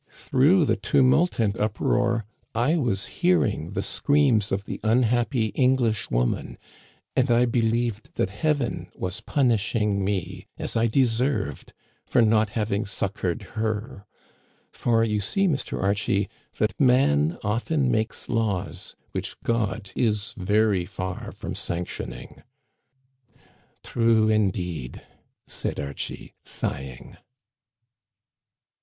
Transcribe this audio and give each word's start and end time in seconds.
Through 0.09 0.65
the 0.65 0.75
tumult 0.77 1.37
and 1.37 1.55
uproar 1.59 2.25
I 2.55 2.75
was 2.75 3.05
hearing 3.21 3.73
the 3.73 3.83
screams 3.83 4.51
of 4.51 4.65
the 4.65 4.79
un 4.81 5.03
happy 5.03 5.49
English 5.49 6.09
woman, 6.09 6.57
and 7.15 7.29
I 7.29 7.45
believed 7.45 8.15
that 8.15 8.31
Heaven 8.31 8.89
was 8.95 9.21
punishing 9.21 10.03
me, 10.03 10.47
as 10.57 10.75
I 10.75 10.87
deserved, 10.87 11.73
for 12.07 12.23
not 12.23 12.49
having 12.57 12.87
succored 12.87 13.43
.her. 13.53 14.07
For, 14.71 15.03
you 15.03 15.21
see, 15.21 15.47
Mr. 15.47 15.79
Archie, 15.79 16.27
that 16.57 16.73
man 16.81 17.37
often 17.43 17.91
makes 17.91 18.27
laws 18.27 18.95
which 19.11 19.37
God 19.43 19.91
is 19.95 20.33
very 20.35 20.83
far 20.83 21.31
from 21.31 21.53
sanctioning."" 21.53 22.41
True, 23.83 24.29
indeed," 24.29 25.03
said 25.45 25.79
Archie, 25.79 26.33
sighing. 26.43 27.17